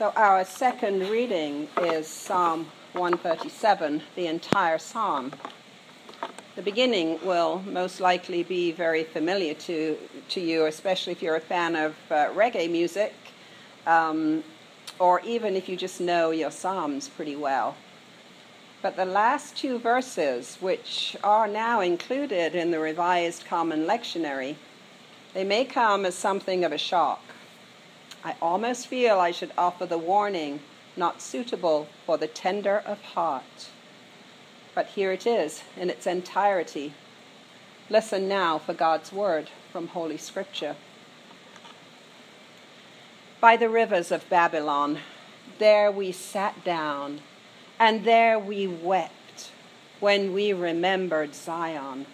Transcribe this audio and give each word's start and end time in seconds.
So, 0.00 0.14
our 0.16 0.46
second 0.46 1.10
reading 1.10 1.68
is 1.82 2.08
Psalm 2.08 2.68
137, 2.94 4.00
the 4.16 4.28
entire 4.28 4.78
psalm. 4.78 5.30
The 6.56 6.62
beginning 6.62 7.18
will 7.22 7.62
most 7.66 8.00
likely 8.00 8.42
be 8.42 8.72
very 8.72 9.04
familiar 9.04 9.52
to, 9.52 9.98
to 10.30 10.40
you, 10.40 10.64
especially 10.64 11.12
if 11.12 11.20
you're 11.20 11.36
a 11.36 11.38
fan 11.38 11.76
of 11.76 11.94
uh, 12.10 12.30
reggae 12.30 12.70
music, 12.70 13.12
um, 13.86 14.42
or 14.98 15.20
even 15.20 15.54
if 15.54 15.68
you 15.68 15.76
just 15.76 16.00
know 16.00 16.30
your 16.30 16.50
psalms 16.50 17.10
pretty 17.10 17.36
well. 17.36 17.76
But 18.80 18.96
the 18.96 19.04
last 19.04 19.54
two 19.54 19.78
verses, 19.78 20.56
which 20.60 21.14
are 21.22 21.46
now 21.46 21.82
included 21.82 22.54
in 22.54 22.70
the 22.70 22.78
Revised 22.78 23.44
Common 23.44 23.84
Lectionary, 23.86 24.56
they 25.34 25.44
may 25.44 25.66
come 25.66 26.06
as 26.06 26.14
something 26.14 26.64
of 26.64 26.72
a 26.72 26.78
shock. 26.78 27.20
I 28.22 28.36
almost 28.42 28.86
feel 28.86 29.18
I 29.18 29.30
should 29.30 29.52
offer 29.56 29.86
the 29.86 29.98
warning 29.98 30.60
not 30.96 31.22
suitable 31.22 31.88
for 32.04 32.18
the 32.18 32.26
tender 32.26 32.82
of 32.84 33.00
heart. 33.00 33.70
But 34.74 34.88
here 34.88 35.12
it 35.12 35.26
is 35.26 35.62
in 35.76 35.88
its 35.88 36.06
entirety. 36.06 36.92
Listen 37.88 38.28
now 38.28 38.58
for 38.58 38.74
God's 38.74 39.12
word 39.12 39.48
from 39.72 39.88
Holy 39.88 40.16
Scripture. 40.16 40.76
By 43.40 43.56
the 43.56 43.70
rivers 43.70 44.12
of 44.12 44.28
Babylon, 44.28 44.98
there 45.58 45.90
we 45.90 46.12
sat 46.12 46.62
down, 46.62 47.20
and 47.78 48.04
there 48.04 48.38
we 48.38 48.66
wept 48.66 49.50
when 49.98 50.34
we 50.34 50.52
remembered 50.52 51.34
Zion. 51.34 52.06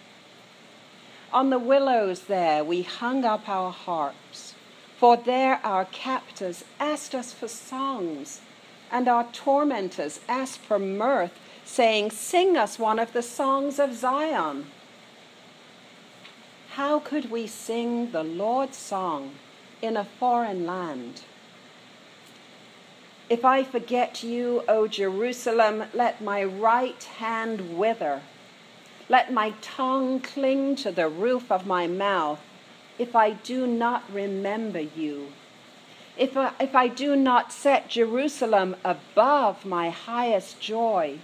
On 1.33 1.49
the 1.49 1.59
willows 1.59 2.21
there 2.21 2.63
we 2.63 2.83
hung 2.83 3.25
up 3.25 3.49
our 3.49 3.71
harps 3.71 4.55
for 4.97 5.15
there 5.15 5.59
our 5.63 5.85
captors 5.85 6.63
asked 6.79 7.13
us 7.13 7.31
for 7.31 7.47
songs, 7.47 8.41
and 8.91 9.07
our 9.07 9.25
tormentors 9.25 10.19
asked 10.27 10.59
for 10.59 10.79
mirth, 10.79 11.39
saying, 11.63 12.09
Sing 12.09 12.57
us 12.57 12.79
one 12.79 12.97
of 12.97 13.13
the 13.13 13.21
songs 13.21 13.77
of 13.77 13.93
Zion. 13.93 14.65
How 16.71 16.99
could 16.99 17.29
we 17.29 17.45
sing 17.45 18.11
the 18.11 18.23
Lord's 18.23 18.77
song 18.77 19.35
in 19.81 19.97
a 19.97 20.03
foreign 20.03 20.65
land? 20.65 21.21
If 23.29 23.43
I 23.45 23.63
forget 23.63 24.23
you, 24.23 24.63
O 24.67 24.87
Jerusalem, 24.87 25.83
let 25.93 26.21
my 26.21 26.43
right 26.43 27.03
hand 27.03 27.77
wither. 27.77 28.21
Let 29.09 29.33
my 29.33 29.53
tongue 29.61 30.21
cling 30.21 30.75
to 30.77 30.91
the 30.91 31.09
roof 31.09 31.51
of 31.51 31.67
my 31.67 31.87
mouth 31.87 32.39
if 32.99 33.15
I 33.15 33.31
do 33.31 33.67
not 33.67 34.03
remember 34.11 34.79
you, 34.79 35.27
if 36.17 36.35
I, 36.35 36.51
if 36.59 36.75
I 36.75 36.87
do 36.87 37.15
not 37.15 37.51
set 37.51 37.89
Jerusalem 37.89 38.75
above 38.83 39.65
my 39.65 39.89
highest 39.89 40.59
joy. 40.59 41.19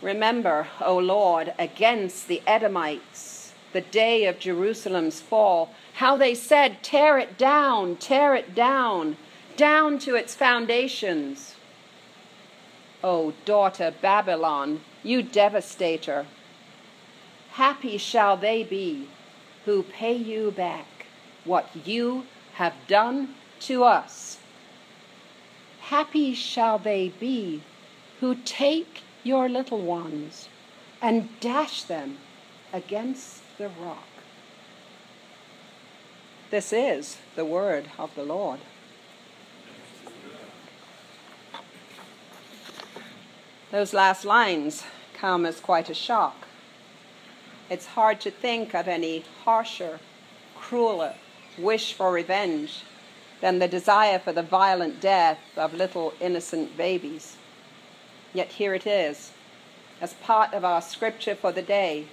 Remember, 0.00 0.68
O 0.80 0.96
Lord, 0.98 1.54
against 1.58 2.28
the 2.28 2.42
Edomites, 2.46 3.54
the 3.72 3.80
day 3.80 4.26
of 4.26 4.38
Jerusalem's 4.38 5.20
fall, 5.20 5.70
how 5.94 6.16
they 6.16 6.34
said, 6.34 6.82
Tear 6.82 7.18
it 7.18 7.36
down, 7.36 7.96
tear 7.96 8.34
it 8.34 8.54
down, 8.54 9.16
down 9.56 9.98
to 10.00 10.14
its 10.14 10.34
foundations. 10.34 11.56
O 13.02 13.32
daughter 13.44 13.92
Babylon, 14.00 14.80
you 15.02 15.22
devastator, 15.22 16.26
happy 17.52 17.96
shall 17.96 18.36
they 18.36 18.62
be 18.62 19.08
who 19.64 19.82
pay 19.82 20.14
you 20.14 20.50
back 20.50 21.06
what 21.44 21.68
you 21.84 22.26
have 22.54 22.74
done 22.86 23.34
to 23.60 23.84
us. 23.84 24.38
Happy 25.80 26.34
shall 26.34 26.78
they 26.78 27.08
be 27.08 27.62
who 28.20 28.34
take 28.34 29.02
your 29.22 29.48
little 29.48 29.80
ones 29.80 30.48
and 31.00 31.28
dash 31.40 31.82
them 31.82 32.18
against 32.72 33.42
the 33.58 33.68
rock. 33.68 34.04
This 36.50 36.72
is 36.72 37.18
the 37.36 37.44
word 37.44 37.90
of 37.98 38.14
the 38.14 38.22
Lord. 38.22 38.60
Those 43.70 43.92
last 43.92 44.24
lines 44.24 44.84
come 45.14 45.44
as 45.44 45.58
quite 45.58 45.90
a 45.90 45.94
shock 45.94 46.43
it's 47.70 47.86
hard 47.86 48.20
to 48.20 48.30
think 48.30 48.74
of 48.74 48.88
any 48.88 49.24
harsher, 49.44 50.00
crueler 50.54 51.14
wish 51.58 51.92
for 51.92 52.12
revenge 52.12 52.82
than 53.40 53.58
the 53.58 53.68
desire 53.68 54.18
for 54.18 54.32
the 54.32 54.42
violent 54.42 55.00
death 55.00 55.38
of 55.56 55.74
little 55.74 56.14
innocent 56.20 56.76
babies. 56.76 57.36
Yet 58.32 58.48
here 58.52 58.74
it 58.74 58.86
is, 58.86 59.32
as 60.00 60.14
part 60.14 60.52
of 60.52 60.64
our 60.64 60.82
scripture 60.82 61.34
for 61.34 61.52
the 61.52 61.62
day. 61.62 62.06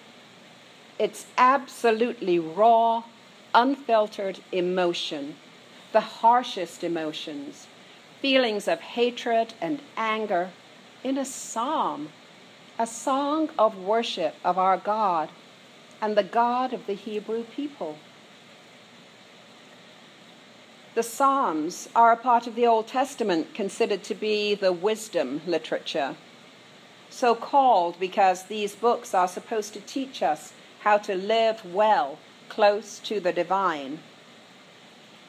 It's 1.00 1.26
absolutely 1.38 2.38
raw, 2.38 3.04
unfiltered 3.56 4.40
emotion, 4.52 5.36
the 5.92 6.02
harshest 6.02 6.84
emotions, 6.84 7.68
feelings 8.22 8.68
of 8.68 8.80
hatred 8.80 9.54
and 9.60 9.82
anger 9.98 10.52
in 11.04 11.18
a 11.18 11.26
psalm, 11.26 12.10
a 12.82 12.88
song 12.88 13.48
of 13.60 13.78
worship 13.78 14.34
of 14.44 14.58
our 14.58 14.76
God 14.76 15.30
and 16.02 16.18
the 16.18 16.24
God 16.24 16.74
of 16.74 16.88
the 16.88 16.96
Hebrew 16.96 17.44
people. 17.44 17.96
The 20.96 21.04
Psalms 21.04 21.90
are 21.96 22.12
a 22.12 22.18
part 22.18 22.48
of 22.48 22.56
the 22.56 22.66
Old 22.66 22.88
Testament 22.88 23.54
considered 23.54 24.02
to 24.06 24.16
be 24.16 24.56
the 24.56 24.74
wisdom 24.74 25.42
literature, 25.46 26.16
so 27.12 27.36
called 27.36 28.00
because 28.00 28.46
these 28.46 28.74
books 28.74 29.14
are 29.14 29.28
supposed 29.28 29.76
to 29.76 29.82
teach 29.82 30.24
us 30.24 30.52
how 30.80 30.98
to 30.98 31.14
live 31.14 31.64
well 31.64 32.18
close 32.50 32.98
to 33.04 33.20
the 33.20 33.32
divine. 33.32 34.00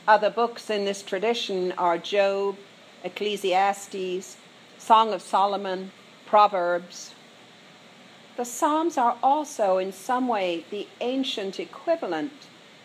Other 0.09 0.31
books 0.31 0.71
in 0.71 0.87
this 0.87 1.03
tradition 1.03 1.73
are 1.73 1.99
Job, 1.99 2.57
Ecclesiastes, 3.05 4.39
Song 4.79 5.13
of 5.13 5.21
Solomon, 5.21 5.93
Proverbs, 6.25 7.13
the 8.37 8.45
Psalms 8.45 8.97
are 8.97 9.17
also, 9.23 9.79
in 9.79 9.93
some 9.93 10.27
way, 10.27 10.65
the 10.71 10.89
ancient 11.01 11.61
equivalent 11.61 12.33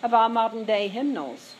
of 0.03 0.13
our 0.13 0.29
modern 0.29 0.65
day 0.65 0.87
hymnals. 0.87 1.55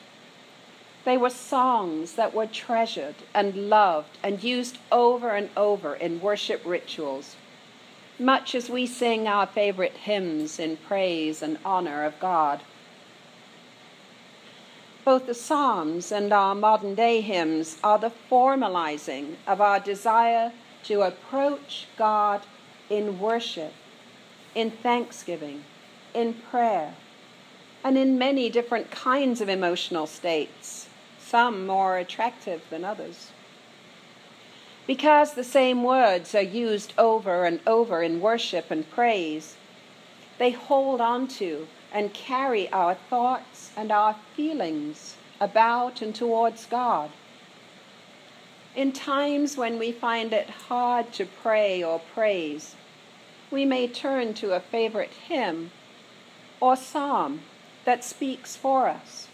They 1.06 1.18
were 1.18 1.30
songs 1.30 2.14
that 2.14 2.34
were 2.34 2.48
treasured 2.48 3.16
and 3.34 3.70
loved 3.70 4.18
and 4.22 4.44
used 4.44 4.78
over 4.92 5.30
and 5.30 5.50
over 5.56 5.96
in 5.96 6.20
worship 6.20 6.62
rituals, 6.66 7.38
much 8.20 8.54
as 8.54 8.70
we 8.70 8.86
sing 8.86 9.26
our 9.26 9.48
favorite 9.48 9.94
hymns 9.94 10.60
in 10.60 10.76
praise 10.76 11.42
and 11.42 11.58
honor 11.64 12.04
of 12.04 12.20
God. 12.20 12.62
Both 15.06 15.28
the 15.28 15.34
Psalms 15.34 16.12
and 16.12 16.34
our 16.34 16.54
modern 16.54 16.94
day 16.94 17.22
hymns 17.22 17.78
are 17.82 17.98
the 17.98 18.12
formalizing 18.30 19.36
of 19.48 19.62
our 19.62 19.80
desire 19.80 20.52
to 20.84 21.04
approach 21.04 21.88
God 21.98 22.42
in 22.90 23.20
worship, 23.20 23.74
in 24.56 24.72
thanksgiving, 24.72 25.64
in 26.14 26.34
prayer, 26.34 26.96
and 27.84 27.98
in 27.98 28.18
many 28.18 28.50
different 28.50 28.92
kinds 28.92 29.42
of 29.42 29.50
emotional 29.50 30.08
states, 30.08 30.90
some 31.20 31.66
more 31.66 31.98
attractive 31.98 32.62
than 32.70 32.84
others. 32.84 33.32
Because 34.86 35.34
the 35.34 35.44
same 35.44 35.84
words 35.84 36.34
are 36.34 36.42
used 36.42 36.94
over 36.98 37.44
and 37.44 37.60
over 37.68 38.02
in 38.02 38.22
worship 38.22 38.72
and 38.72 38.90
praise, 38.90 39.58
they 40.38 40.52
hold 40.52 41.02
on 41.02 41.28
to 41.28 41.68
and 41.92 42.14
carry 42.14 42.72
our 42.72 42.96
thoughts 42.96 43.72
and 43.76 43.92
our 43.92 44.16
feelings 44.36 45.18
about 45.40 46.02
and 46.02 46.16
towards 46.16 46.66
God. 46.66 47.10
In 48.76 48.92
times 48.92 49.58
when 49.58 49.80
we 49.80 49.92
find 49.92 50.32
it 50.34 50.50
hard 50.50 51.12
to 51.14 51.26
pray 51.26 51.84
or 51.84 52.00
praise, 52.14 52.76
we 53.52 53.66
may 53.66 53.88
turn 53.88 54.34
to 54.36 54.54
a 54.54 54.60
favorite 54.60 55.12
hymn 55.28 55.72
or 56.60 56.76
psalm 56.76 57.42
that 57.86 58.04
speaks 58.04 58.56
for 58.56 58.88
us. 58.88 59.28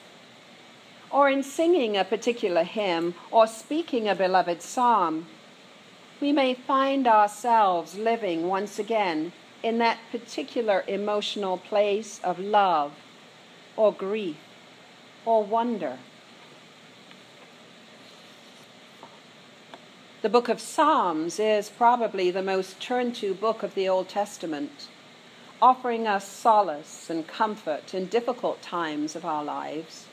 Or 1.10 1.30
in 1.30 1.44
singing 1.44 1.98
a 1.98 2.04
particular 2.04 2.63
hymn 2.63 3.15
or 3.31 3.48
speaking 3.48 4.07
a 4.07 4.15
beloved 4.15 4.62
psalm, 4.62 5.27
we 6.19 6.31
may 6.31 6.54
find 6.54 7.07
ourselves 7.07 7.98
living 7.98 8.48
once 8.48 8.80
again 8.80 9.31
in 9.62 9.77
that 9.80 9.98
particular 10.12 10.83
emotional 10.88 11.57
place 11.57 12.19
of 12.24 12.39
love 12.39 12.94
or 13.75 13.94
grief 13.94 14.38
or 15.25 15.44
wonder. 15.44 15.98
The 20.24 20.30
book 20.30 20.48
of 20.48 20.62
Psalms 20.62 21.38
is 21.38 21.68
probably 21.68 22.31
the 22.31 22.42
most 22.42 22.80
turned 22.80 23.14
to 23.16 23.34
book 23.34 23.62
of 23.62 23.75
the 23.75 23.90
Old 23.90 24.08
Testament, 24.08 24.88
offering 25.62 26.08
us 26.08 26.25
solace 26.25 27.10
and 27.10 27.28
comfort 27.28 27.94
in 27.94 28.06
difficult 28.06 28.62
times 28.62 29.18
of 29.18 29.25
our 29.25 29.44
lives. 29.44 30.06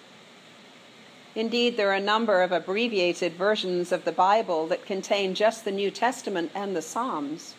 Indeed, 1.37 1.77
there 1.77 1.91
are 1.91 1.95
a 1.95 2.01
number 2.01 2.43
of 2.43 2.51
abbreviated 2.51 3.35
versions 3.35 3.93
of 3.93 4.05
the 4.05 4.11
Bible 4.11 4.67
that 4.67 4.85
contain 4.85 5.37
just 5.37 5.65
the 5.65 5.71
New 5.71 5.93
Testament 5.93 6.51
and 6.57 6.75
the 6.75 6.83
Psalms. 6.83 7.55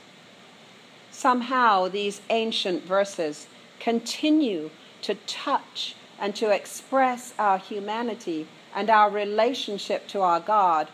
Somehow, 1.09 1.88
these 1.88 2.19
ancient 2.30 2.83
verses 2.83 3.48
continue 3.80 4.71
to 5.03 5.15
touch 5.25 5.95
and 6.19 6.36
to 6.36 6.50
express 6.50 7.33
our 7.39 7.57
humanity 7.57 8.45
and 8.75 8.89
our 8.89 9.09
relationship 9.09 10.06
to 10.09 10.19
our 10.19 10.42
God 10.42 10.89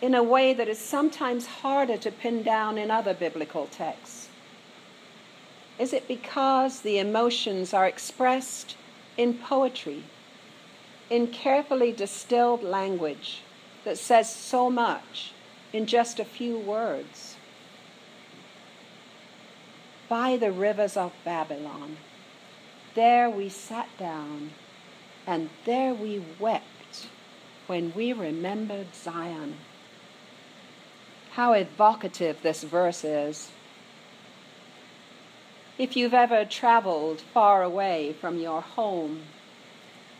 in 0.00 0.14
a 0.14 0.22
way 0.22 0.52
that 0.52 0.68
is 0.68 0.78
sometimes 0.78 1.46
harder 1.46 1.96
to 1.96 2.10
pin 2.10 2.42
down 2.42 2.76
in 2.76 2.90
other 2.90 3.14
biblical 3.14 3.66
texts. 3.66 4.28
Is 5.78 5.92
it 5.92 6.08
because 6.08 6.80
the 6.80 6.98
emotions 6.98 7.74
are 7.74 7.86
expressed 7.86 8.76
in 9.16 9.34
poetry, 9.34 10.04
in 11.10 11.28
carefully 11.28 11.92
distilled 11.92 12.62
language 12.62 13.42
that 13.84 13.98
says 13.98 14.34
so 14.34 14.70
much 14.70 15.32
in 15.72 15.86
just 15.86 16.18
a 16.18 16.24
few 16.24 16.58
words? 16.58 17.36
By 20.08 20.36
the 20.36 20.52
rivers 20.52 20.96
of 20.96 21.12
Babylon, 21.24 21.96
there 22.94 23.28
we 23.28 23.48
sat 23.48 23.88
down, 23.98 24.52
and 25.26 25.50
there 25.64 25.92
we 25.92 26.24
wept 26.38 27.08
when 27.66 27.92
we 27.94 28.12
remembered 28.12 28.94
Zion. 28.94 29.56
How 31.36 31.52
evocative 31.52 32.38
this 32.40 32.62
verse 32.62 33.04
is. 33.04 33.50
If 35.76 35.94
you've 35.94 36.14
ever 36.14 36.46
traveled 36.46 37.20
far 37.20 37.62
away 37.62 38.14
from 38.18 38.38
your 38.38 38.62
home, 38.62 39.24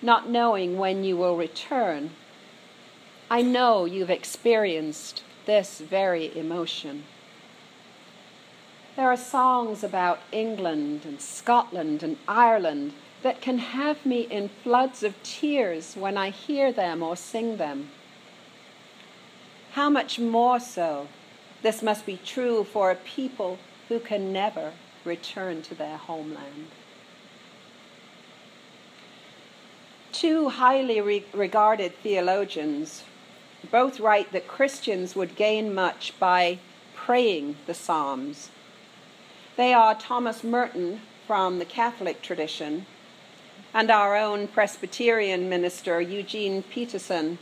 not 0.03 0.29
knowing 0.29 0.77
when 0.77 1.05
you 1.05 1.17
will 1.17 1.35
return, 1.39 2.11
I 3.31 3.41
know 3.41 3.87
you've 3.87 4.11
experienced 4.11 5.23
this 5.47 5.81
very 5.81 6.37
emotion. 6.37 7.05
There 8.95 9.11
are 9.11 9.17
songs 9.17 9.83
about 9.83 10.21
England 10.33 11.07
and 11.07 11.19
Scotland 11.19 12.03
and 12.03 12.19
Ireland 12.29 12.93
that 13.23 13.41
can 13.41 13.57
have 13.57 14.05
me 14.05 14.21
in 14.31 14.51
floods 14.63 15.03
of 15.03 15.15
tears 15.23 15.97
when 15.97 16.19
I 16.19 16.29
hear 16.29 16.73
them 16.73 17.03
or 17.03 17.17
sing 17.17 17.57
them. 17.57 17.89
How 19.77 19.91
much 19.91 20.19
more 20.19 20.59
so 20.59 21.07
this 21.61 21.83
must 21.83 22.07
be 22.07 22.19
true 22.25 22.65
for 22.65 22.91
a 22.91 22.95
people 22.95 23.59
who 23.89 24.01
can 24.01 24.33
never 24.33 24.73
return 25.05 25.61
to 25.63 25.75
their 25.75 25.99
homeland. 25.99 26.69
Two 30.13 30.49
highly 30.49 30.99
re- 31.03 31.27
regarded 31.35 31.95
theologians 32.03 33.05
both 33.71 34.01
write 34.01 34.33
that 34.33 34.49
Christians 34.49 35.15
would 35.15 35.37
gain 35.37 35.75
much 35.75 36.19
by 36.19 36.59
praying 36.95 37.57
the 37.67 37.75
Psalms 37.75 38.49
they 39.57 39.75
are 39.75 39.95
Thomas 39.95 40.43
Merton 40.43 41.03
from 41.27 41.59
the 41.59 41.67
Catholic 41.67 42.23
tradition 42.23 42.87
and 43.75 43.91
our 43.91 44.17
own 44.17 44.49
Presbyterian 44.49 45.51
minister, 45.51 46.01
Eugene 46.01 46.63
Peterson, 46.63 47.39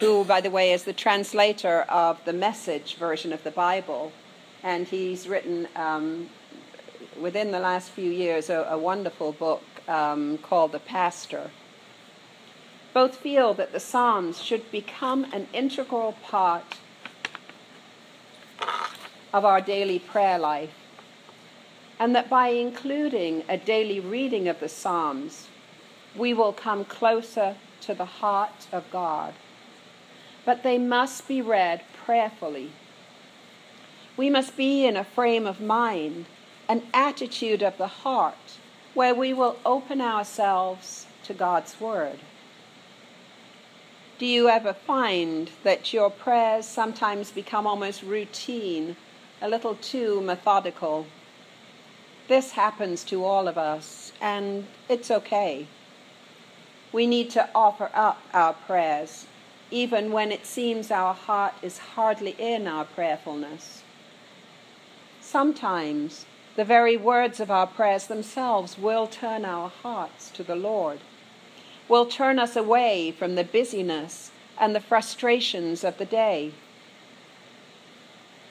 who, 0.00 0.24
by 0.24 0.40
the 0.40 0.50
way, 0.50 0.72
is 0.72 0.84
the 0.84 0.92
translator 0.92 1.82
of 1.82 2.24
the 2.24 2.32
message 2.32 2.96
version 2.96 3.32
of 3.32 3.42
the 3.44 3.50
Bible. 3.50 4.12
And 4.62 4.86
he's 4.86 5.28
written, 5.28 5.68
um, 5.76 6.28
within 7.20 7.52
the 7.52 7.60
last 7.60 7.90
few 7.90 8.10
years, 8.10 8.50
a, 8.50 8.66
a 8.70 8.78
wonderful 8.78 9.32
book 9.32 9.62
um, 9.88 10.38
called 10.38 10.72
The 10.72 10.80
Pastor. 10.80 11.50
Both 12.92 13.16
feel 13.16 13.54
that 13.54 13.72
the 13.72 13.80
Psalms 13.80 14.42
should 14.42 14.70
become 14.70 15.24
an 15.32 15.48
integral 15.52 16.12
part 16.22 16.78
of 19.32 19.44
our 19.44 19.60
daily 19.60 19.98
prayer 19.98 20.38
life 20.38 20.70
and 21.98 22.14
that 22.14 22.28
by 22.28 22.48
including 22.48 23.42
a 23.48 23.56
daily 23.56 24.00
reading 24.00 24.48
of 24.48 24.60
the 24.60 24.68
Psalms, 24.68 25.48
we 26.14 26.34
will 26.34 26.52
come 26.52 26.84
closer 26.84 27.56
to 27.82 27.94
the 27.94 28.04
heart 28.04 28.66
of 28.72 28.90
God. 28.90 29.34
But 30.46 30.62
they 30.62 30.78
must 30.78 31.28
be 31.28 31.42
read 31.42 31.82
prayerfully. 31.92 32.70
We 34.16 34.30
must 34.30 34.56
be 34.56 34.86
in 34.86 34.96
a 34.96 35.04
frame 35.04 35.46
of 35.46 35.60
mind, 35.60 36.24
an 36.68 36.84
attitude 36.94 37.62
of 37.62 37.76
the 37.76 37.88
heart, 37.88 38.58
where 38.94 39.14
we 39.14 39.34
will 39.34 39.58
open 39.66 40.00
ourselves 40.00 41.06
to 41.24 41.34
God's 41.34 41.78
Word. 41.78 42.20
Do 44.18 44.24
you 44.24 44.48
ever 44.48 44.72
find 44.72 45.50
that 45.64 45.92
your 45.92 46.08
prayers 46.08 46.64
sometimes 46.64 47.30
become 47.30 47.66
almost 47.66 48.02
routine, 48.02 48.96
a 49.42 49.48
little 49.50 49.74
too 49.74 50.22
methodical? 50.22 51.06
This 52.28 52.52
happens 52.52 53.04
to 53.04 53.24
all 53.24 53.48
of 53.48 53.58
us, 53.58 54.12
and 54.20 54.66
it's 54.88 55.10
okay. 55.10 55.66
We 56.92 57.06
need 57.06 57.28
to 57.30 57.50
offer 57.54 57.90
up 57.92 58.22
our 58.32 58.54
prayers, 58.54 59.26
even 59.70 60.12
when 60.12 60.32
it 60.32 60.46
seems 60.46 60.90
our 60.90 61.14
heart 61.14 61.54
is 61.62 61.78
hardly 61.78 62.34
in 62.38 62.66
our 62.66 62.84
prayerfulness. 62.84 63.82
Sometimes 65.20 66.26
the 66.54 66.64
very 66.64 66.96
words 66.96 67.40
of 67.40 67.50
our 67.50 67.66
prayers 67.66 68.06
themselves 68.06 68.78
will 68.78 69.06
turn 69.06 69.44
our 69.44 69.68
hearts 69.68 70.30
to 70.30 70.42
the 70.42 70.56
Lord, 70.56 71.00
will 71.88 72.06
turn 72.06 72.38
us 72.38 72.56
away 72.56 73.10
from 73.10 73.34
the 73.34 73.44
busyness 73.44 74.30
and 74.58 74.74
the 74.74 74.80
frustrations 74.80 75.84
of 75.84 75.98
the 75.98 76.04
day. 76.04 76.52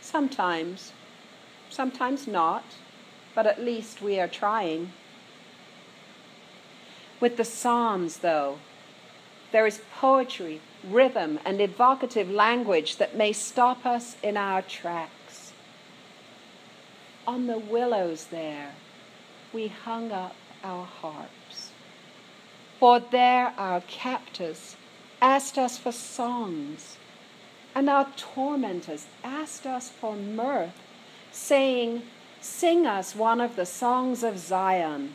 Sometimes, 0.01 0.91
sometimes 1.69 2.27
not 2.27 2.63
but 3.35 3.45
at 3.45 3.61
least 3.61 4.01
we 4.01 4.17
are 4.19 4.29
trying. 4.29 4.93
With 7.19 7.35
the 7.37 7.43
Psalms, 7.43 8.19
though, 8.19 8.59
there 9.55 9.65
is 9.65 9.79
poetry, 10.01 10.59
rhythm, 10.85 11.39
and 11.45 11.61
evocative 11.61 12.29
language 12.29 12.97
that 12.97 13.15
may 13.15 13.31
stop 13.31 13.85
us 13.85 14.17
in 14.21 14.35
our 14.35 14.61
tracks. 14.61 15.53
On 17.25 17.47
the 17.47 17.57
willows 17.57 18.25
there, 18.25 18.73
we 19.53 19.69
hung 19.69 20.11
up 20.11 20.35
our 20.61 20.83
harps. 20.83 21.71
For 22.81 22.99
there 22.99 23.53
our 23.57 23.79
captors 23.87 24.75
asked 25.21 25.57
us 25.57 25.77
for 25.77 25.93
songs, 25.93 26.97
and 27.73 27.89
our 27.89 28.09
tormentors 28.17 29.07
asked 29.23 29.65
us 29.65 29.87
for 29.87 30.17
mirth, 30.17 30.77
saying, 31.31 32.01
Sing 32.41 32.85
us 32.85 33.15
one 33.15 33.39
of 33.39 33.55
the 33.55 33.65
songs 33.65 34.21
of 34.21 34.37
Zion. 34.37 35.13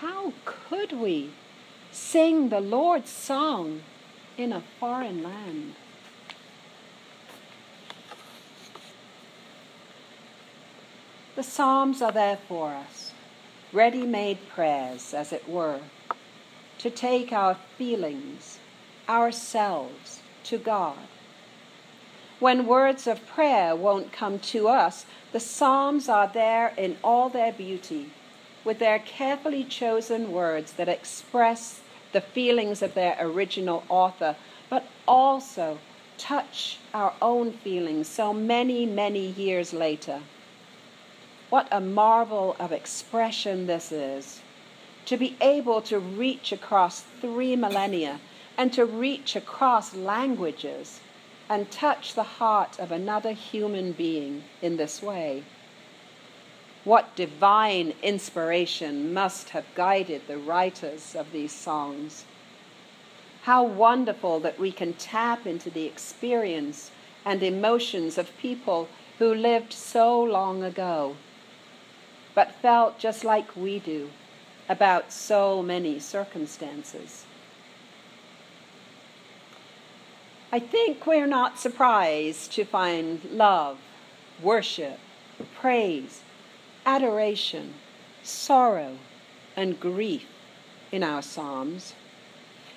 How 0.00 0.32
could 0.46 0.92
we 0.92 1.32
sing 1.92 2.48
the 2.48 2.60
Lord's 2.60 3.10
song 3.10 3.82
in 4.38 4.52
a 4.52 4.62
foreign 4.80 5.22
land? 5.22 5.74
The 11.36 11.42
Psalms 11.42 12.00
are 12.00 12.12
there 12.12 12.38
for 12.48 12.70
us, 12.70 13.12
ready 13.72 14.06
made 14.06 14.48
prayers, 14.48 15.12
as 15.12 15.32
it 15.32 15.46
were, 15.48 15.80
to 16.78 16.90
take 16.90 17.30
our 17.32 17.56
feelings, 17.76 18.58
ourselves, 19.08 20.20
to 20.44 20.56
God. 20.56 20.96
When 22.40 22.66
words 22.66 23.06
of 23.06 23.26
prayer 23.26 23.76
won't 23.76 24.12
come 24.12 24.38
to 24.40 24.68
us, 24.68 25.06
the 25.30 25.40
Psalms 25.40 26.08
are 26.08 26.26
there 26.26 26.72
in 26.76 26.96
all 27.04 27.28
their 27.28 27.52
beauty, 27.52 28.10
with 28.64 28.78
their 28.78 28.98
carefully 28.98 29.62
chosen 29.62 30.32
words 30.32 30.72
that 30.72 30.88
express 30.88 31.81
the 32.12 32.20
feelings 32.20 32.82
of 32.82 32.94
their 32.94 33.16
original 33.20 33.84
author, 33.88 34.36
but 34.68 34.84
also 35.06 35.78
touch 36.18 36.78
our 36.94 37.12
own 37.20 37.52
feelings 37.52 38.08
so 38.08 38.32
many, 38.32 38.86
many 38.86 39.26
years 39.26 39.72
later. 39.72 40.20
What 41.50 41.68
a 41.70 41.80
marvel 41.80 42.56
of 42.58 42.72
expression 42.72 43.66
this 43.66 43.92
is! 43.92 44.40
To 45.06 45.16
be 45.16 45.36
able 45.40 45.82
to 45.82 45.98
reach 45.98 46.52
across 46.52 47.00
three 47.20 47.56
millennia 47.56 48.20
and 48.56 48.72
to 48.74 48.84
reach 48.84 49.34
across 49.34 49.94
languages 49.94 51.00
and 51.48 51.70
touch 51.70 52.14
the 52.14 52.22
heart 52.22 52.78
of 52.78 52.92
another 52.92 53.32
human 53.32 53.92
being 53.92 54.44
in 54.62 54.76
this 54.76 55.02
way. 55.02 55.42
What 56.84 57.14
divine 57.14 57.94
inspiration 58.02 59.14
must 59.14 59.50
have 59.50 59.74
guided 59.76 60.26
the 60.26 60.38
writers 60.38 61.14
of 61.14 61.30
these 61.30 61.52
songs. 61.52 62.24
How 63.42 63.62
wonderful 63.62 64.40
that 64.40 64.58
we 64.58 64.72
can 64.72 64.94
tap 64.94 65.46
into 65.46 65.70
the 65.70 65.84
experience 65.84 66.90
and 67.24 67.42
emotions 67.42 68.18
of 68.18 68.36
people 68.38 68.88
who 69.18 69.32
lived 69.32 69.72
so 69.72 70.20
long 70.20 70.64
ago, 70.64 71.16
but 72.34 72.56
felt 72.60 72.98
just 72.98 73.22
like 73.22 73.54
we 73.54 73.78
do 73.78 74.10
about 74.68 75.12
so 75.12 75.62
many 75.62 76.00
circumstances. 76.00 77.24
I 80.50 80.58
think 80.58 81.06
we're 81.06 81.26
not 81.26 81.58
surprised 81.58 82.52
to 82.52 82.64
find 82.64 83.24
love, 83.30 83.78
worship, 84.42 84.98
praise, 85.54 86.21
adoration, 86.84 87.74
sorrow, 88.22 88.98
and 89.56 89.78
grief 89.78 90.26
in 90.90 91.02
our 91.02 91.22
Psalms. 91.22 91.94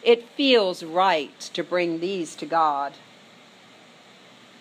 It 0.03 0.29
feels 0.29 0.83
right 0.83 1.39
to 1.39 1.63
bring 1.63 1.99
these 1.99 2.35
to 2.35 2.45
God. 2.45 2.93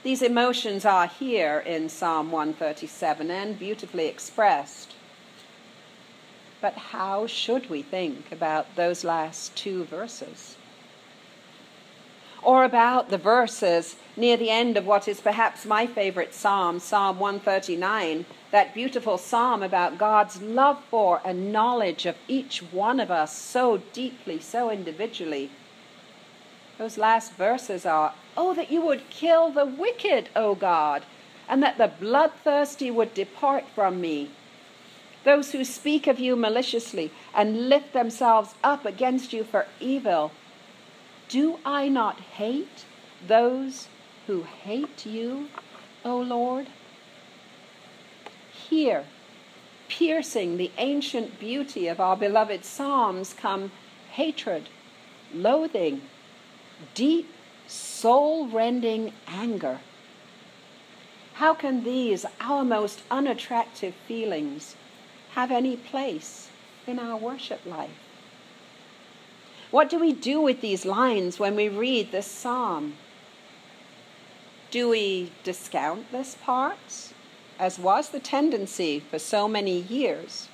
These 0.02 0.22
emotions 0.22 0.84
are 0.84 1.06
here 1.06 1.58
in 1.60 1.88
Psalm 1.88 2.30
137 2.30 3.30
and 3.30 3.58
beautifully 3.58 4.06
expressed. 4.06 4.92
But 6.60 6.74
how 6.74 7.26
should 7.26 7.68
we 7.68 7.82
think 7.82 8.32
about 8.32 8.76
those 8.76 9.04
last 9.04 9.54
two 9.56 9.84
verses? 9.84 10.56
Or 12.44 12.64
about 12.64 13.08
the 13.08 13.18
verses 13.18 13.96
near 14.16 14.36
the 14.36 14.50
end 14.50 14.76
of 14.76 14.86
what 14.86 15.08
is 15.08 15.20
perhaps 15.20 15.64
my 15.64 15.86
favorite 15.86 16.34
psalm, 16.34 16.78
Psalm 16.78 17.18
139, 17.18 18.26
that 18.50 18.74
beautiful 18.74 19.18
psalm 19.18 19.62
about 19.62 19.98
God's 19.98 20.40
love 20.40 20.82
for 20.90 21.20
and 21.24 21.52
knowledge 21.52 22.06
of 22.06 22.16
each 22.28 22.60
one 22.60 23.00
of 23.00 23.10
us 23.10 23.36
so 23.36 23.78
deeply, 23.92 24.38
so 24.40 24.70
individually. 24.70 25.50
Those 26.78 26.98
last 26.98 27.32
verses 27.32 27.86
are, 27.86 28.14
Oh, 28.36 28.54
that 28.54 28.70
you 28.70 28.80
would 28.80 29.10
kill 29.10 29.50
the 29.50 29.64
wicked, 29.64 30.28
O 30.34 30.54
God, 30.54 31.04
and 31.48 31.62
that 31.62 31.78
the 31.78 31.88
bloodthirsty 31.88 32.90
would 32.90 33.14
depart 33.14 33.64
from 33.74 34.00
me. 34.00 34.30
Those 35.24 35.52
who 35.52 35.64
speak 35.64 36.06
of 36.06 36.18
you 36.18 36.36
maliciously 36.36 37.10
and 37.34 37.68
lift 37.68 37.92
themselves 37.92 38.54
up 38.62 38.84
against 38.84 39.32
you 39.32 39.44
for 39.44 39.66
evil 39.80 40.32
do 41.28 41.58
I 41.64 41.88
not 41.88 42.20
hate 42.20 42.84
those 43.26 43.88
who 44.26 44.42
hate 44.42 45.06
you, 45.06 45.48
O 46.04 46.16
Lord? 46.18 46.68
Here, 48.68 49.04
piercing 49.88 50.56
the 50.56 50.70
ancient 50.78 51.38
beauty 51.38 51.88
of 51.88 52.00
our 52.00 52.16
beloved 52.16 52.64
Psalms, 52.64 53.34
come 53.34 53.70
hatred, 54.12 54.68
loathing, 55.32 56.02
deep, 56.94 57.28
soul 57.66 58.48
rending 58.48 59.12
anger. 59.26 59.80
How 61.34 61.54
can 61.54 61.84
these, 61.84 62.24
our 62.40 62.64
most 62.64 63.02
unattractive 63.10 63.94
feelings, 64.06 64.76
have 65.32 65.50
any 65.50 65.76
place 65.76 66.48
in 66.86 66.98
our 66.98 67.16
worship 67.16 67.64
life? 67.66 68.13
What 69.74 69.90
do 69.90 69.98
we 69.98 70.12
do 70.12 70.40
with 70.40 70.60
these 70.60 70.86
lines 70.86 71.40
when 71.40 71.56
we 71.56 71.68
read 71.68 72.12
this 72.12 72.28
psalm? 72.28 72.94
Do 74.70 74.90
we 74.90 75.32
discount 75.42 76.12
this 76.12 76.36
part, 76.40 77.12
as 77.58 77.76
was 77.76 78.10
the 78.10 78.20
tendency 78.20 79.00
for 79.00 79.18
so 79.18 79.48
many 79.48 79.80
years, 79.80 80.48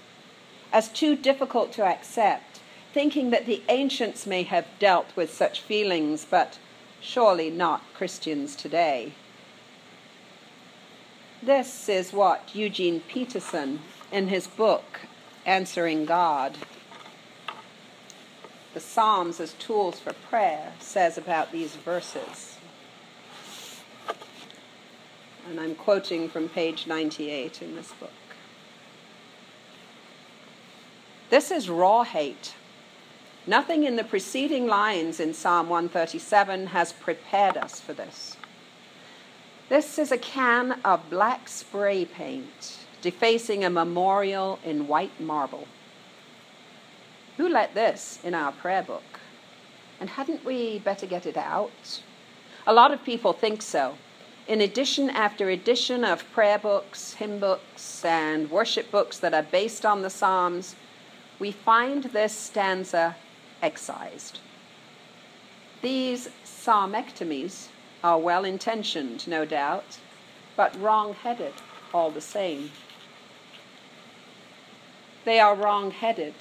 as 0.73 0.89
too 0.89 1.17
difficult 1.17 1.71
to 1.73 1.85
accept, 1.85 2.61
thinking 2.95 3.29
that 3.29 3.45
the 3.45 3.63
ancients 3.69 4.27
may 4.27 4.43
have 4.45 4.67
dealt 4.79 5.15
with 5.15 5.35
such 5.35 5.61
feelings, 5.61 6.25
but 6.25 6.59
surely 7.03 7.51
not 7.51 7.83
Christians 7.93 8.57
today? 8.57 9.13
This 11.43 11.91
is 11.91 12.15
what 12.15 12.55
Eugene 12.55 13.01
Peterson, 13.01 13.81
in 14.11 14.29
his 14.29 14.47
book 14.47 15.01
Answering 15.45 16.07
God, 16.07 16.57
the 18.75 18.81
Psalms 18.81 19.41
as 19.41 19.55
tools 19.55 19.99
for 19.99 20.13
prayer 20.13 20.73
says 20.79 21.19
about 21.19 21.53
these 21.53 21.77
verses. 21.77 22.57
And 25.49 25.59
I'm 25.59 25.75
quoting 25.75 26.29
from 26.29 26.49
page 26.49 26.87
98 26.87 27.63
in 27.63 27.75
this 27.75 27.93
book. 27.93 28.11
This 31.31 31.51
is 31.51 31.69
raw 31.69 32.05
hate. 32.05 32.55
Nothing 33.47 33.85
in 33.85 33.97
the 33.97 34.05
preceding 34.05 34.67
lines 34.67 35.19
in 35.19 35.35
Psalm 35.35 35.69
137 35.69 36.69
has 36.69 36.93
prepared 36.93 37.57
us 37.57 37.81
for 37.81 37.93
this. 37.93 38.37
This 39.69 39.99
is 39.99 40.13
a 40.13 40.19
can 40.19 40.81
of 40.85 41.09
black 41.09 41.49
spray 41.49 42.05
paint 42.05 42.79
defacing 43.03 43.65
a 43.65 43.71
memorial 43.71 44.59
in 44.65 44.87
white 44.87 45.21
marble. 45.21 45.67
Who 47.41 47.49
let 47.49 47.73
this 47.73 48.19
in 48.23 48.35
our 48.35 48.53
prayer 48.53 48.83
book? 48.83 49.19
And 49.99 50.11
hadn't 50.11 50.45
we 50.45 50.79
better 50.79 51.07
get 51.07 51.25
it 51.25 51.39
out? 51.39 52.03
A 52.67 52.75
lot 52.75 52.93
of 52.93 53.03
people 53.03 53.33
think 53.33 53.63
so. 53.63 53.95
In 54.47 54.61
edition 54.61 55.09
after 55.09 55.49
edition 55.49 56.05
of 56.05 56.31
prayer 56.33 56.59
books, 56.59 57.15
hymn 57.15 57.39
books, 57.39 58.05
and 58.05 58.51
worship 58.51 58.91
books 58.91 59.19
that 59.21 59.33
are 59.33 59.43
based 59.43 59.87
on 59.87 60.03
the 60.03 60.11
Psalms, 60.11 60.77
we 61.39 61.51
find 61.51 62.05
this 62.05 62.35
stanza 62.35 63.17
excised. 63.63 64.41
These 65.81 66.29
psalmectomies 66.45 67.69
are 68.05 68.19
well 68.19 68.45
intentioned, 68.45 69.27
no 69.27 69.47
doubt, 69.47 69.97
but 70.57 70.79
wrong 70.79 71.15
headed 71.15 71.55
all 71.95 72.11
the 72.11 72.21
same. 72.21 72.71
They 75.25 75.41
are 75.41 75.55
wrong 75.55 75.91
headed 75.91 76.35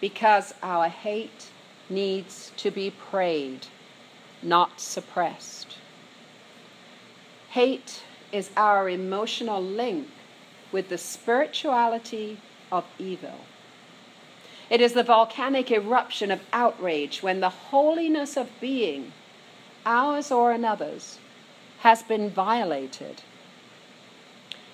because 0.00 0.54
our 0.62 0.88
hate 0.88 1.50
needs 1.88 2.52
to 2.56 2.70
be 2.70 2.90
prayed, 2.90 3.66
not 4.42 4.80
suppressed. 4.80 5.78
Hate 7.50 8.02
is 8.32 8.50
our 8.56 8.88
emotional 8.88 9.62
link 9.62 10.08
with 10.72 10.88
the 10.88 10.98
spirituality 10.98 12.38
of 12.70 12.84
evil. 12.98 13.40
It 14.68 14.80
is 14.80 14.94
the 14.94 15.04
volcanic 15.04 15.70
eruption 15.70 16.30
of 16.30 16.40
outrage 16.52 17.22
when 17.22 17.40
the 17.40 17.48
holiness 17.48 18.36
of 18.36 18.50
being, 18.60 19.12
ours 19.86 20.32
or 20.32 20.50
another's, 20.50 21.18
has 21.80 22.02
been 22.02 22.28
violated. 22.28 23.22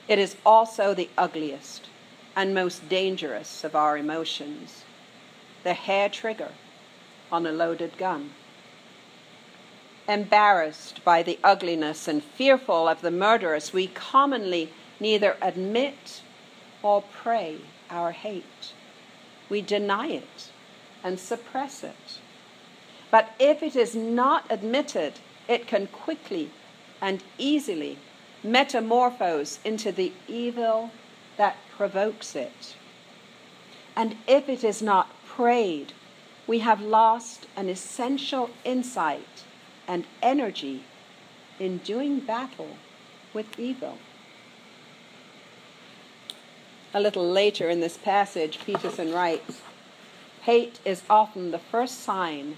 It 0.08 0.18
is 0.18 0.36
also 0.44 0.94
the 0.94 1.10
ugliest 1.18 1.88
and 2.34 2.54
most 2.54 2.88
dangerous 2.88 3.64
of 3.64 3.76
our 3.76 3.98
emotions 3.98 4.84
the 5.62 5.74
hair 5.74 6.08
trigger 6.08 6.52
on 7.30 7.46
a 7.46 7.52
loaded 7.52 7.96
gun. 7.96 8.30
Embarrassed 10.08 11.04
by 11.04 11.22
the 11.22 11.38
ugliness 11.44 12.08
and 12.08 12.22
fearful 12.22 12.88
of 12.88 13.00
the 13.00 13.10
murderous, 13.10 13.72
we 13.72 13.86
commonly 13.86 14.72
neither 14.98 15.36
admit 15.40 16.22
or 16.82 17.02
pray 17.12 17.58
our 17.88 18.12
hate. 18.12 18.72
We 19.48 19.62
deny 19.62 20.08
it 20.08 20.50
and 21.04 21.18
suppress 21.18 21.84
it. 21.84 22.20
But 23.10 23.30
if 23.38 23.62
it 23.62 23.76
is 23.76 23.94
not 23.94 24.44
admitted, 24.50 25.20
it 25.46 25.66
can 25.66 25.86
quickly 25.86 26.50
and 27.00 27.22
easily 27.38 27.98
metamorphose 28.42 29.58
into 29.64 29.92
the 29.92 30.12
evil 30.26 30.90
that 31.36 31.56
provokes 31.76 32.34
it. 32.34 32.76
And 33.94 34.16
if 34.26 34.48
it 34.48 34.64
is 34.64 34.80
not 34.80 35.10
prayed, 35.36 35.92
we 36.46 36.58
have 36.58 36.80
lost 36.80 37.46
an 37.56 37.68
essential 37.68 38.50
insight 38.64 39.44
and 39.88 40.04
energy 40.22 40.84
in 41.58 41.78
doing 41.78 42.20
battle 42.20 42.76
with 43.32 43.58
evil. 43.58 43.98
A 46.92 47.00
little 47.00 47.26
later 47.26 47.70
in 47.70 47.80
this 47.80 47.96
passage, 47.96 48.58
Peterson 48.66 49.12
writes 49.12 49.62
Hate 50.42 50.80
is 50.84 51.02
often 51.08 51.50
the 51.50 51.58
first 51.58 52.00
sign 52.00 52.56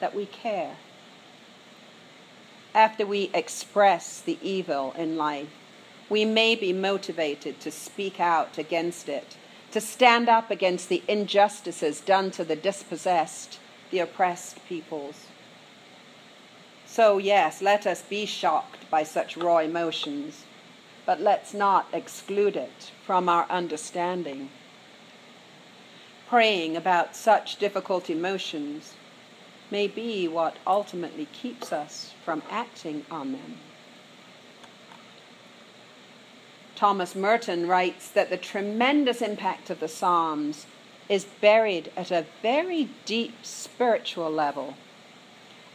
that 0.00 0.14
we 0.14 0.26
care. 0.26 0.76
After 2.74 3.06
we 3.06 3.30
express 3.32 4.20
the 4.20 4.38
evil 4.42 4.92
in 4.98 5.16
life, 5.16 5.48
we 6.10 6.24
may 6.24 6.54
be 6.56 6.72
motivated 6.72 7.60
to 7.60 7.70
speak 7.70 8.20
out 8.20 8.58
against 8.58 9.08
it 9.08 9.36
to 9.72 9.80
stand 9.80 10.28
up 10.28 10.50
against 10.50 10.88
the 10.88 11.02
injustices 11.08 12.00
done 12.00 12.30
to 12.30 12.44
the 12.44 12.56
dispossessed, 12.56 13.58
the 13.90 13.98
oppressed 13.98 14.64
peoples. 14.68 15.26
So, 16.86 17.16
yes, 17.18 17.62
let 17.62 17.86
us 17.86 18.02
be 18.02 18.26
shocked 18.26 18.90
by 18.90 19.02
such 19.02 19.36
raw 19.36 19.58
emotions, 19.58 20.44
but 21.06 21.20
let's 21.20 21.54
not 21.54 21.88
exclude 21.92 22.54
it 22.54 22.92
from 23.06 23.28
our 23.28 23.46
understanding. 23.48 24.50
Praying 26.28 26.76
about 26.76 27.16
such 27.16 27.56
difficult 27.56 28.10
emotions 28.10 28.94
may 29.70 29.88
be 29.88 30.28
what 30.28 30.56
ultimately 30.66 31.26
keeps 31.32 31.72
us 31.72 32.12
from 32.24 32.42
acting 32.50 33.06
on 33.10 33.32
them. 33.32 33.56
Thomas 36.82 37.14
Merton 37.14 37.68
writes 37.68 38.08
that 38.08 38.28
the 38.28 38.36
tremendous 38.36 39.22
impact 39.22 39.70
of 39.70 39.78
the 39.78 39.86
Psalms 39.86 40.66
is 41.08 41.24
buried 41.40 41.92
at 41.96 42.10
a 42.10 42.26
very 42.42 42.88
deep 43.04 43.46
spiritual 43.46 44.28
level 44.28 44.74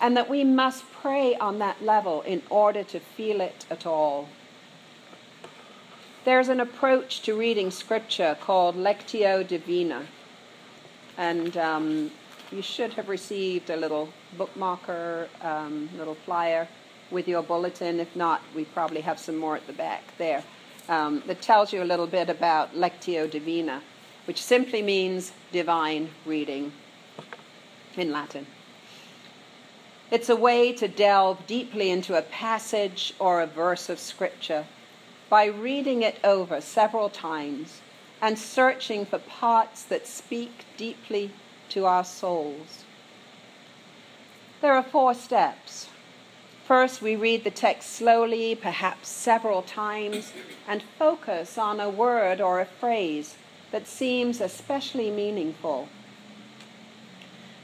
and 0.02 0.18
that 0.18 0.30
we 0.30 0.44
must 0.44 0.84
pray 0.92 1.34
on 1.38 1.60
that 1.60 1.82
level 1.82 2.24
in 2.24 2.44
order 2.50 2.84
to 2.84 3.00
feel 3.00 3.40
it 3.40 3.66
at 3.72 3.86
all. 3.86 4.28
There's 6.26 6.50
an 6.50 6.60
approach 6.60 7.22
to 7.22 7.40
reading 7.40 7.72
scripture 7.72 8.38
called 8.42 8.76
Lectio 8.76 9.48
Divina, 9.48 10.08
and 11.18 11.56
um, 11.56 12.12
you 12.52 12.62
should 12.62 12.92
have 12.96 13.08
received 13.08 13.70
a 13.70 13.78
little 13.78 14.10
bookmarker, 14.38 15.30
um, 15.42 15.90
little 15.98 16.16
flyer 16.16 16.68
with 17.12 17.30
your 17.30 17.44
bulletin. 17.44 18.02
If 18.02 18.14
not, 18.14 18.42
we 18.54 18.66
probably 18.66 19.00
have 19.00 19.20
some 19.20 19.38
more 19.38 19.56
at 19.56 19.66
the 19.68 19.72
back 19.72 20.04
there 20.18 20.44
um, 20.90 21.24
that 21.28 21.42
tells 21.42 21.74
you 21.74 21.82
a 21.82 21.86
little 21.86 22.08
bit 22.08 22.30
about 22.30 22.76
Lectio 22.76 23.30
Divina, 23.30 23.82
which 24.26 24.42
simply 24.42 24.82
means 24.82 25.32
divine 25.52 26.10
reading 26.26 26.72
in 27.96 28.12
Latin. 28.12 28.46
It's 30.10 30.30
a 30.30 30.36
way 30.36 30.72
to 30.74 30.88
delve 30.88 31.46
deeply 31.48 31.90
into 31.92 32.18
a 32.18 32.22
passage 32.22 33.14
or 33.20 33.42
a 33.42 33.48
verse 33.48 33.90
of 33.90 34.00
Scripture 34.00 34.66
by 35.30 35.46
reading 35.46 36.02
it 36.02 36.18
over 36.24 36.62
several 36.62 37.10
times 37.10 37.82
and 38.22 38.40
searching 38.40 39.06
for 39.06 39.20
parts 39.20 39.84
that 39.84 40.08
speak 40.08 40.66
deeply 40.78 41.32
to 41.70 41.86
our 41.86 42.04
souls. 42.04 42.86
There 44.62 44.74
are 44.74 44.84
four 44.84 45.14
steps. 45.14 45.90
First, 46.68 47.02
we 47.02 47.16
read 47.16 47.46
the 47.46 47.50
text 47.50 47.94
slowly, 47.94 48.54
perhaps 48.54 49.08
several 49.08 49.62
times, 49.62 50.34
and 50.68 50.84
focus 51.00 51.58
on 51.58 51.80
a 51.80 51.90
word 51.90 52.42
or 52.42 52.60
a 52.60 52.66
phrase 52.66 53.36
that 53.72 53.88
seems 53.88 54.42
especially 54.42 55.10
meaningful. 55.10 55.88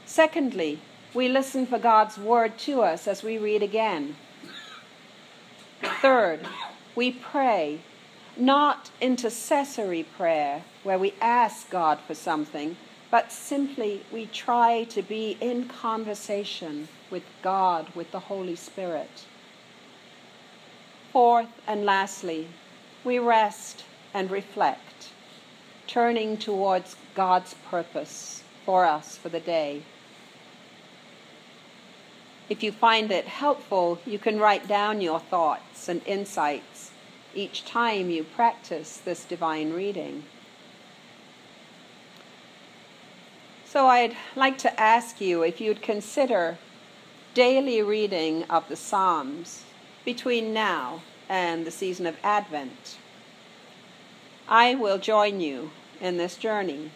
Secondly, 0.06 0.80
we 1.12 1.28
listen 1.28 1.66
for 1.66 1.78
God's 1.78 2.16
word 2.16 2.56
to 2.60 2.80
us 2.80 3.06
as 3.06 3.22
we 3.22 3.36
read 3.36 3.62
again. 3.62 4.16
Third, 6.00 6.48
we 6.96 7.12
pray, 7.12 7.80
not 8.38 8.90
intercessory 9.02 10.04
prayer, 10.16 10.62
where 10.82 10.98
we 10.98 11.12
ask 11.20 11.68
God 11.68 11.98
for 12.06 12.14
something, 12.14 12.78
but 13.10 13.30
simply 13.30 14.02
we 14.10 14.24
try 14.24 14.84
to 14.84 15.02
be 15.02 15.36
in 15.42 15.68
conversation 15.68 16.88
with 17.14 17.22
God, 17.42 17.86
with 17.94 18.10
the 18.10 18.18
Holy 18.18 18.56
Spirit. 18.56 19.24
Fourth 21.12 21.60
and 21.64 21.84
lastly, 21.84 22.48
we 23.04 23.20
rest 23.20 23.84
and 24.12 24.32
reflect, 24.32 25.10
turning 25.86 26.36
towards 26.36 26.96
God's 27.14 27.54
purpose 27.70 28.42
for 28.66 28.84
us 28.84 29.16
for 29.16 29.28
the 29.28 29.38
day. 29.38 29.84
If 32.48 32.64
you 32.64 32.72
find 32.72 33.12
it 33.12 33.26
helpful, 33.26 34.00
you 34.04 34.18
can 34.18 34.40
write 34.40 34.66
down 34.66 35.00
your 35.00 35.20
thoughts 35.20 35.88
and 35.88 36.04
insights 36.06 36.90
each 37.32 37.64
time 37.64 38.10
you 38.10 38.24
practice 38.24 38.96
this 38.96 39.24
divine 39.24 39.72
reading. 39.72 40.24
So 43.64 43.86
I'd 43.86 44.16
like 44.34 44.58
to 44.58 44.80
ask 44.80 45.20
you 45.20 45.44
if 45.44 45.60
you'd 45.60 45.80
consider 45.80 46.58
daily 47.34 47.82
reading 47.82 48.44
of 48.44 48.68
the 48.68 48.76
Psalms 48.76 49.64
between 50.04 50.54
now 50.54 51.02
and 51.28 51.66
the 51.66 51.70
season 51.72 52.06
of 52.06 52.16
Advent. 52.22 52.96
I 54.48 54.76
will 54.76 54.98
join 54.98 55.40
you 55.40 55.72
in 56.00 56.16
this 56.16 56.36
journey. 56.36 56.92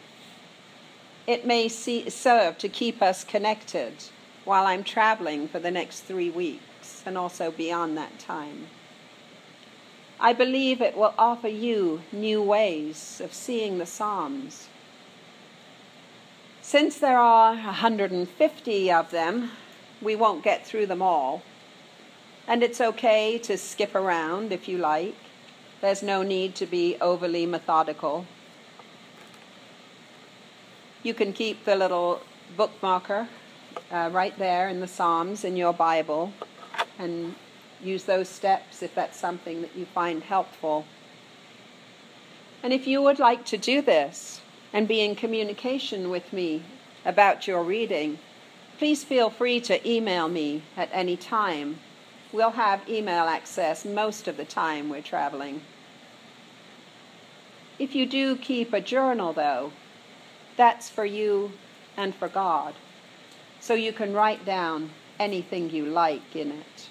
It 1.26 1.44
may 1.44 1.68
see, 1.68 2.08
serve 2.08 2.56
to 2.58 2.68
keep 2.68 3.02
us 3.02 3.24
connected 3.24 3.94
while 4.44 4.64
I'm 4.64 4.84
traveling 4.84 5.48
for 5.48 5.58
the 5.58 5.72
next 5.72 6.02
three 6.02 6.30
weeks 6.30 7.02
and 7.04 7.18
also 7.18 7.50
beyond 7.50 7.96
that 7.96 8.20
time. 8.20 8.68
I 10.20 10.32
believe 10.32 10.80
it 10.80 10.96
will 10.96 11.14
offer 11.18 11.48
you 11.48 12.02
new 12.12 12.40
ways 12.40 13.20
of 13.22 13.34
seeing 13.34 13.78
the 13.78 13.86
Psalms. 13.86 14.68
Since 16.62 16.98
there 16.98 17.18
are 17.18 17.54
150 17.54 18.92
of 18.92 19.10
them, 19.10 19.50
we 20.00 20.16
won't 20.16 20.44
get 20.44 20.66
through 20.66 20.86
them 20.86 21.02
all. 21.02 21.42
And 22.46 22.62
it's 22.62 22.80
okay 22.80 23.38
to 23.38 23.58
skip 23.58 23.94
around 23.94 24.52
if 24.52 24.68
you 24.68 24.78
like. 24.78 25.14
There's 25.80 26.02
no 26.02 26.22
need 26.22 26.54
to 26.56 26.66
be 26.66 26.96
overly 27.00 27.46
methodical. 27.46 28.26
You 31.02 31.14
can 31.14 31.32
keep 31.32 31.64
the 31.64 31.76
little 31.76 32.20
bookmarker 32.56 33.28
uh, 33.90 34.10
right 34.12 34.36
there 34.38 34.68
in 34.68 34.80
the 34.80 34.88
Psalms 34.88 35.44
in 35.44 35.56
your 35.56 35.72
Bible 35.72 36.32
and 36.98 37.34
use 37.82 38.04
those 38.04 38.28
steps 38.28 38.82
if 38.82 38.94
that's 38.94 39.18
something 39.18 39.62
that 39.62 39.76
you 39.76 39.86
find 39.86 40.22
helpful. 40.22 40.84
And 42.62 42.72
if 42.72 42.86
you 42.86 43.00
would 43.02 43.18
like 43.18 43.44
to 43.46 43.56
do 43.56 43.80
this 43.80 44.40
and 44.72 44.88
be 44.88 45.00
in 45.00 45.14
communication 45.14 46.10
with 46.10 46.32
me 46.32 46.62
about 47.04 47.46
your 47.46 47.62
reading, 47.62 48.18
please 48.78 49.02
feel 49.02 49.28
free 49.28 49.60
to 49.60 49.88
email 49.88 50.28
me 50.28 50.62
at 50.76 50.88
any 50.92 51.16
time. 51.16 51.80
We'll 52.32 52.52
have 52.52 52.88
email 52.88 53.24
access 53.24 53.84
most 53.84 54.28
of 54.28 54.36
the 54.36 54.44
time 54.44 54.88
we're 54.88 55.02
traveling. 55.02 55.62
If 57.78 57.96
you 57.96 58.06
do 58.06 58.36
keep 58.36 58.72
a 58.72 58.80
journal, 58.80 59.32
though, 59.32 59.72
that's 60.56 60.88
for 60.88 61.04
you 61.04 61.52
and 61.96 62.14
for 62.14 62.28
God 62.28 62.74
so 63.60 63.74
you 63.74 63.92
can 63.92 64.12
write 64.12 64.44
down 64.44 64.90
anything 65.18 65.70
you 65.70 65.84
like 65.84 66.36
in 66.36 66.52
it. 66.52 66.88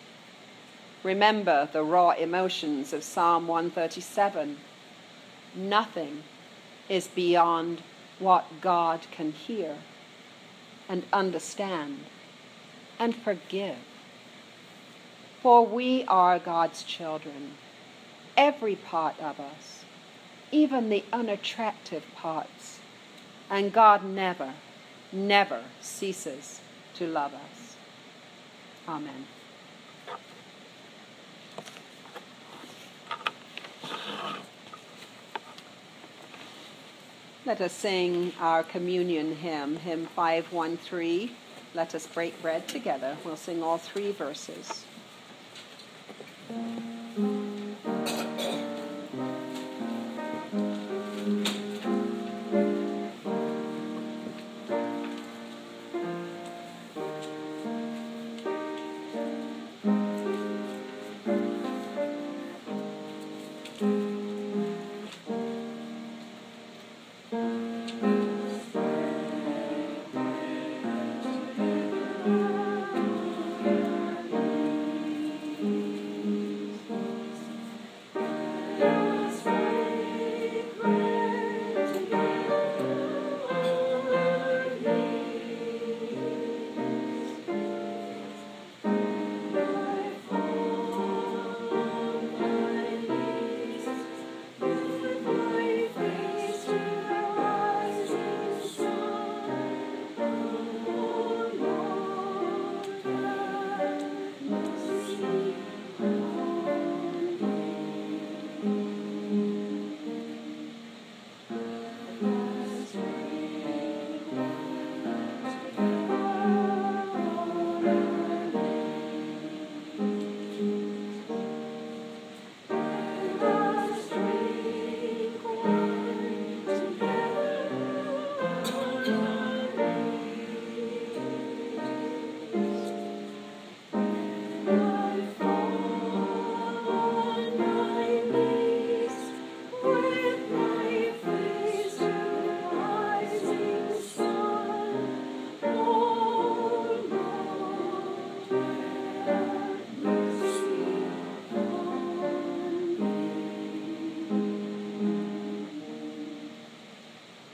Remember 1.03 1.69
the 1.71 1.83
raw 1.83 2.11
emotions 2.11 2.91
of 2.91 3.03
Psalm 3.03 3.47
137. 3.47 4.57
Nothing 5.55 6.23
is 6.89 7.07
beyond 7.07 7.81
what 8.19 8.45
God 8.59 9.01
can 9.11 9.31
hear 9.31 9.77
and 10.89 11.03
understand 11.11 11.99
and 12.99 13.15
forgive. 13.15 13.77
For 15.41 15.65
we 15.65 16.03
are 16.05 16.39
God's 16.39 16.83
children, 16.83 17.51
every 18.35 18.75
part 18.75 19.19
of 19.19 19.39
us, 19.39 19.85
even 20.51 20.89
the 20.89 21.03
unattractive 21.13 22.03
parts, 22.15 22.79
and 23.49 23.71
God 23.71 24.03
never 24.03 24.53
never 25.11 25.63
ceases 25.81 26.59
to 26.95 27.07
love 27.07 27.33
us. 27.33 27.75
Amen. 28.87 29.25
Let 37.47 37.61
us 37.61 37.71
sing 37.71 38.33
our 38.41 38.61
communion 38.61 39.33
hymn, 39.33 39.77
hymn 39.77 40.07
513. 40.07 41.31
Let 41.73 41.95
us 41.95 42.05
break 42.05 42.41
bread 42.41 42.67
together. 42.67 43.15
We'll 43.23 43.37
sing 43.37 43.63
all 43.63 43.77
three 43.77 44.11
verses. 44.11 44.83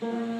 Mm-hmm. 0.03 0.32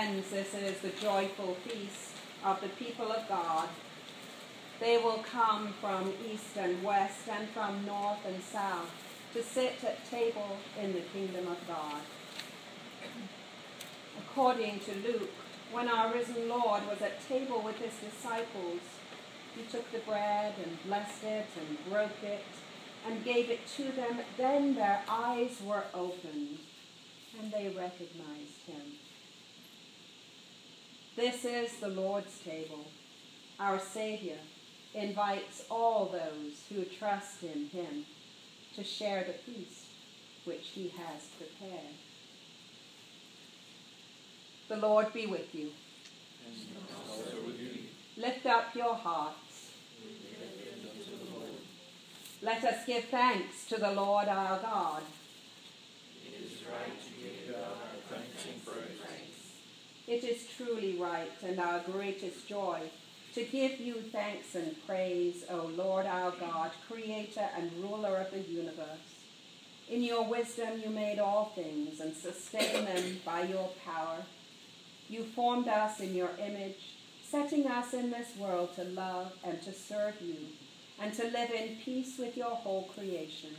This 0.00 0.54
is 0.54 0.78
the 0.80 0.98
joyful 0.98 1.56
feast 1.56 2.14
of 2.42 2.58
the 2.62 2.70
people 2.70 3.12
of 3.12 3.28
God. 3.28 3.68
They 4.80 4.96
will 4.96 5.18
come 5.18 5.74
from 5.78 6.14
east 6.26 6.56
and 6.56 6.82
west 6.82 7.28
and 7.30 7.46
from 7.50 7.84
north 7.84 8.24
and 8.26 8.42
south 8.42 8.90
to 9.34 9.42
sit 9.42 9.84
at 9.84 10.10
table 10.10 10.56
in 10.80 10.94
the 10.94 11.00
kingdom 11.00 11.48
of 11.48 11.58
God. 11.68 12.00
According 14.18 14.80
to 14.80 14.94
Luke, 15.06 15.34
when 15.70 15.86
our 15.86 16.14
risen 16.14 16.48
Lord 16.48 16.86
was 16.88 17.02
at 17.02 17.28
table 17.28 17.60
with 17.60 17.76
his 17.76 17.92
disciples, 17.98 18.80
he 19.54 19.64
took 19.70 19.92
the 19.92 19.98
bread 19.98 20.54
and 20.64 20.82
blessed 20.86 21.24
it 21.24 21.46
and 21.58 21.92
broke 21.92 22.22
it 22.22 22.46
and 23.06 23.22
gave 23.22 23.50
it 23.50 23.66
to 23.76 23.92
them. 23.92 24.20
Then 24.38 24.74
their 24.74 25.02
eyes 25.06 25.60
were 25.62 25.84
opened 25.92 26.56
and 27.38 27.52
they 27.52 27.68
recognized 27.68 28.64
him. 28.66 28.94
This 31.16 31.44
is 31.44 31.76
the 31.80 31.88
Lord's 31.88 32.38
table. 32.38 32.86
Our 33.58 33.78
Savior 33.78 34.38
invites 34.94 35.64
all 35.70 36.06
those 36.06 36.62
who 36.68 36.84
trust 36.84 37.42
in 37.42 37.66
him 37.66 38.06
to 38.76 38.84
share 38.84 39.24
the 39.24 39.32
feast 39.32 39.86
which 40.44 40.68
he 40.74 40.92
has 40.96 41.26
prepared. 41.36 41.94
The 44.68 44.76
Lord 44.76 45.12
be 45.12 45.26
with 45.26 45.54
you. 45.54 45.70
With 47.44 47.60
you. 47.60 47.82
Lift 48.16 48.46
up 48.46 48.74
your 48.74 48.94
hearts. 48.94 49.72
Let 52.42 52.64
us 52.64 52.86
give 52.86 53.04
thanks 53.04 53.66
to 53.66 53.76
the 53.78 53.90
Lord 53.92 54.28
our 54.28 54.58
God. 54.60 55.02
It 56.24 56.40
is 56.40 56.62
right 56.66 56.98
to 56.98 57.10
give 57.22 57.52
God 57.52 57.62
our 57.62 58.16
thanks 58.16 58.46
and 58.46 58.64
praise. 58.64 58.90
It 60.10 60.24
is 60.24 60.44
truly 60.56 60.96
right 60.96 61.30
and 61.40 61.60
our 61.60 61.78
greatest 61.78 62.48
joy 62.48 62.80
to 63.32 63.44
give 63.44 63.78
you 63.78 63.94
thanks 64.10 64.56
and 64.56 64.74
praise, 64.84 65.44
O 65.48 65.70
Lord 65.76 66.04
our 66.04 66.32
God, 66.32 66.72
creator 66.88 67.48
and 67.56 67.70
ruler 67.80 68.16
of 68.16 68.32
the 68.32 68.40
universe. 68.40 69.20
In 69.88 70.02
your 70.02 70.24
wisdom 70.24 70.80
you 70.82 70.90
made 70.90 71.20
all 71.20 71.52
things 71.54 72.00
and 72.00 72.12
sustained 72.12 72.88
them 72.88 73.20
by 73.24 73.42
your 73.42 73.70
power. 73.84 74.24
You 75.08 75.22
formed 75.22 75.68
us 75.68 76.00
in 76.00 76.12
your 76.12 76.32
image, 76.44 76.96
setting 77.22 77.68
us 77.68 77.94
in 77.94 78.10
this 78.10 78.36
world 78.36 78.74
to 78.74 78.82
love 78.82 79.32
and 79.44 79.62
to 79.62 79.72
serve 79.72 80.20
you, 80.20 80.38
and 81.00 81.14
to 81.14 81.22
live 81.28 81.52
in 81.52 81.76
peace 81.84 82.18
with 82.18 82.36
your 82.36 82.56
whole 82.56 82.90
creation. 82.96 83.54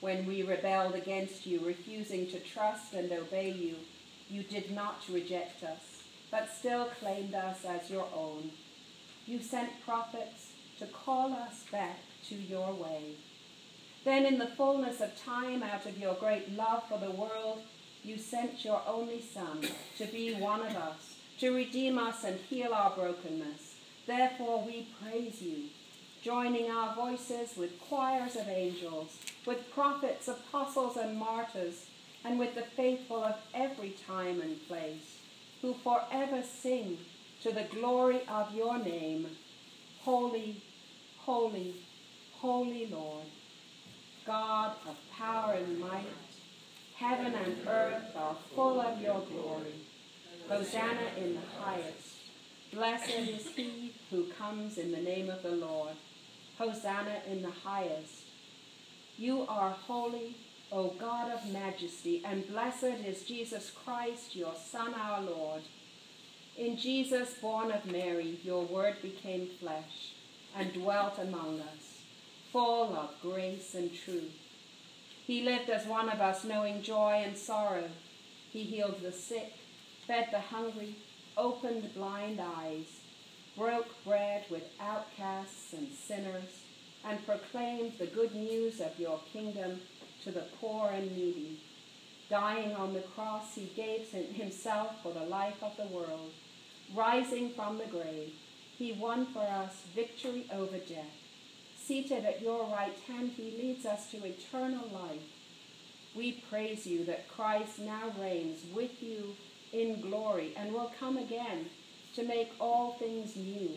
When 0.00 0.24
we 0.24 0.44
rebelled 0.44 0.94
against 0.94 1.46
you, 1.46 1.58
refusing 1.66 2.28
to 2.28 2.38
trust 2.38 2.94
and 2.94 3.10
obey 3.10 3.50
you, 3.50 3.74
you 4.30 4.42
did 4.42 4.70
not 4.70 5.02
reject 5.08 5.62
us, 5.62 6.02
but 6.30 6.50
still 6.50 6.86
claimed 7.00 7.34
us 7.34 7.64
as 7.64 7.90
your 7.90 8.06
own. 8.14 8.50
You 9.26 9.40
sent 9.40 9.84
prophets 9.84 10.52
to 10.78 10.86
call 10.86 11.32
us 11.32 11.64
back 11.70 11.98
to 12.28 12.34
your 12.34 12.72
way. 12.72 13.02
Then, 14.04 14.24
in 14.24 14.38
the 14.38 14.46
fullness 14.46 15.00
of 15.00 15.22
time, 15.22 15.62
out 15.62 15.86
of 15.86 15.98
your 15.98 16.14
great 16.14 16.56
love 16.56 16.84
for 16.88 16.98
the 16.98 17.10
world, 17.10 17.62
you 18.04 18.16
sent 18.16 18.64
your 18.64 18.80
only 18.86 19.20
Son 19.20 19.60
to 19.98 20.06
be 20.06 20.34
one 20.34 20.60
of 20.60 20.76
us, 20.76 21.16
to 21.40 21.50
redeem 21.50 21.98
us 21.98 22.24
and 22.24 22.38
heal 22.48 22.72
our 22.72 22.90
brokenness. 22.90 23.74
Therefore, 24.06 24.64
we 24.64 24.88
praise 25.02 25.42
you, 25.42 25.64
joining 26.22 26.70
our 26.70 26.94
voices 26.94 27.56
with 27.56 27.80
choirs 27.80 28.36
of 28.36 28.48
angels, 28.48 29.18
with 29.44 29.70
prophets, 29.72 30.28
apostles, 30.28 30.96
and 30.96 31.18
martyrs, 31.18 31.86
and 32.24 32.38
with 32.38 32.54
the 32.54 32.62
faithful 32.62 33.24
of 33.24 33.36
every 33.54 33.90
time 34.06 34.40
and 34.40 34.66
place, 34.66 35.18
who 35.62 35.74
forever 35.74 36.42
sing 36.42 36.98
to 37.42 37.52
the 37.52 37.64
glory 37.64 38.20
of 38.28 38.54
your 38.54 38.78
name. 38.78 39.26
Holy, 40.00 40.62
holy, 41.18 41.74
holy 42.32 42.86
Lord, 42.86 43.26
God 44.26 44.72
of 44.86 44.96
power 45.16 45.54
and 45.54 45.78
might, 45.80 46.06
heaven 46.96 47.34
and 47.34 47.56
earth 47.66 48.16
are 48.16 48.36
full 48.54 48.80
of 48.80 49.00
your 49.00 49.20
glory. 49.20 49.74
Hosanna 50.48 51.10
in 51.18 51.34
the 51.34 51.60
highest. 51.60 52.16
Blessed 52.72 53.10
is 53.10 53.48
he 53.48 53.92
who 54.10 54.24
comes 54.38 54.78
in 54.78 54.92
the 54.92 55.00
name 55.00 55.30
of 55.30 55.42
the 55.42 55.50
Lord. 55.50 55.94
Hosanna 56.58 57.20
in 57.30 57.42
the 57.42 57.50
highest. 57.50 58.24
You 59.16 59.46
are 59.48 59.70
holy, 59.70 60.36
O 60.70 60.90
God 61.00 61.32
of 61.32 61.50
majesty, 61.50 62.22
and 62.26 62.46
blessed 62.46 63.00
is 63.06 63.22
Jesus 63.22 63.70
Christ, 63.70 64.36
your 64.36 64.54
Son, 64.54 64.92
our 64.92 65.22
Lord. 65.22 65.62
In 66.58 66.76
Jesus, 66.76 67.34
born 67.40 67.70
of 67.70 67.86
Mary, 67.86 68.38
your 68.42 68.64
word 68.64 68.96
became 69.00 69.48
flesh 69.60 70.12
and 70.54 70.74
dwelt 70.74 71.18
among 71.18 71.60
us, 71.60 72.02
full 72.52 72.94
of 72.94 73.14
grace 73.22 73.74
and 73.74 73.90
truth. 73.94 74.34
He 75.26 75.42
lived 75.42 75.70
as 75.70 75.86
one 75.86 76.10
of 76.10 76.20
us, 76.20 76.44
knowing 76.44 76.82
joy 76.82 77.22
and 77.24 77.36
sorrow. 77.36 77.88
He 78.50 78.64
healed 78.64 79.00
the 79.02 79.12
sick, 79.12 79.54
fed 80.06 80.28
the 80.30 80.40
hungry, 80.40 80.96
opened 81.34 81.94
blind 81.94 82.40
eyes, 82.40 83.00
broke 83.56 84.04
bread 84.04 84.44
with 84.50 84.64
outcasts 84.78 85.72
and 85.72 85.88
sinners, 85.92 86.60
and 87.06 87.24
proclaimed 87.24 87.92
the 87.98 88.06
good 88.06 88.34
news 88.34 88.80
of 88.80 88.98
your 88.98 89.20
kingdom 89.32 89.80
to 90.24 90.30
the 90.30 90.44
poor 90.60 90.90
and 90.90 91.10
needy. 91.16 91.60
Dying 92.30 92.74
on 92.74 92.92
the 92.92 93.00
cross, 93.00 93.54
he 93.54 93.70
gave 93.74 94.08
himself 94.10 95.02
for 95.02 95.12
the 95.12 95.24
life 95.24 95.62
of 95.62 95.76
the 95.76 95.86
world. 95.86 96.32
Rising 96.94 97.50
from 97.50 97.78
the 97.78 97.86
grave, 97.86 98.32
he 98.76 98.92
won 98.92 99.26
for 99.26 99.42
us 99.42 99.82
victory 99.94 100.46
over 100.52 100.78
death. 100.78 101.16
Seated 101.76 102.24
at 102.24 102.42
your 102.42 102.66
right 102.66 102.96
hand, 103.06 103.32
he 103.36 103.56
leads 103.62 103.86
us 103.86 104.10
to 104.10 104.24
eternal 104.24 104.88
life. 104.92 105.22
We 106.14 106.42
praise 106.50 106.86
you 106.86 107.04
that 107.06 107.28
Christ 107.28 107.78
now 107.78 108.12
reigns 108.20 108.60
with 108.74 109.02
you 109.02 109.36
in 109.72 110.00
glory 110.00 110.52
and 110.56 110.72
will 110.72 110.92
come 110.98 111.16
again 111.16 111.66
to 112.14 112.22
make 112.24 112.50
all 112.60 112.92
things 112.92 113.36
new. 113.36 113.70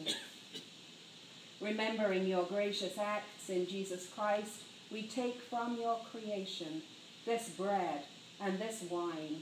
Remembering 1.62 2.26
your 2.26 2.44
gracious 2.44 2.98
acts 2.98 3.50
in 3.50 3.68
Jesus 3.68 4.10
Christ, 4.10 4.62
we 4.92 5.04
take 5.04 5.42
from 5.42 5.78
your 5.80 6.00
creation 6.12 6.82
this 7.26 7.50
bread 7.50 8.04
and 8.42 8.60
this 8.60 8.84
wine 8.90 9.42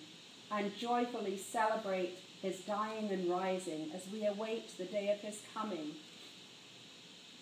and 0.51 0.75
joyfully 0.77 1.37
celebrate 1.37 2.17
his 2.41 2.59
dying 2.59 3.09
and 3.09 3.29
rising 3.29 3.91
as 3.93 4.07
we 4.11 4.25
await 4.25 4.77
the 4.77 4.85
day 4.85 5.11
of 5.11 5.19
his 5.19 5.41
coming. 5.53 5.91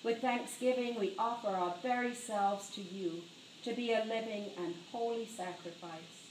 With 0.04 0.22
thanksgiving, 0.22 1.00
we 1.00 1.14
offer 1.18 1.50
our 1.50 1.76
very 1.82 2.16
selves 2.16 2.70
to 2.72 2.82
you 2.82 3.24
to 3.64 3.74
be 3.74 3.92
a 3.92 4.06
living 4.06 4.46
and 4.58 4.76
holy 4.92 5.26
sacrifice 5.26 6.28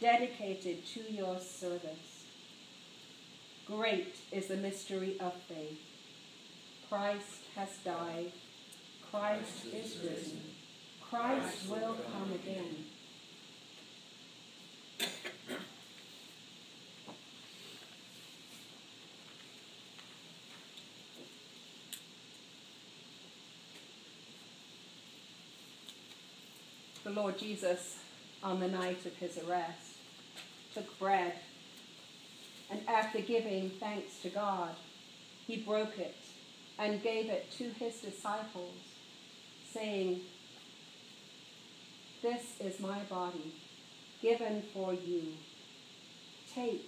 dedicated 0.00 0.86
to 0.86 1.00
your 1.12 1.38
service. 1.38 2.24
Great 3.66 4.16
is 4.32 4.48
the 4.48 4.56
mystery 4.56 5.16
of 5.20 5.34
faith. 5.48 5.78
Christ 6.88 7.42
has 7.54 7.68
died. 7.84 8.32
Christ 9.10 9.66
is 9.66 9.98
risen. 10.02 10.40
Christ 11.10 11.68
will 11.68 11.96
come 12.12 12.32
again. 12.32 12.84
The 27.02 27.10
Lord 27.10 27.38
Jesus, 27.38 27.96
on 28.44 28.60
the 28.60 28.68
night 28.68 29.04
of 29.04 29.16
his 29.16 29.36
arrest, 29.38 29.96
took 30.72 30.96
bread, 31.00 31.34
and 32.70 32.88
after 32.88 33.20
giving 33.20 33.70
thanks 33.80 34.20
to 34.22 34.28
God, 34.28 34.76
he 35.48 35.56
broke 35.56 35.98
it 35.98 36.14
and 36.78 37.02
gave 37.02 37.28
it 37.28 37.50
to 37.58 37.64
his 37.70 37.96
disciples, 37.96 38.76
saying, 39.72 40.20
This 42.22 42.60
is 42.60 42.78
my 42.80 42.98
body, 43.08 43.54
given 44.20 44.62
for 44.74 44.92
you. 44.92 45.22
Take, 46.54 46.86